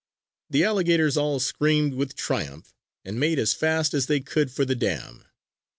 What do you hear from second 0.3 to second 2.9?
The alligators all screamed with triumph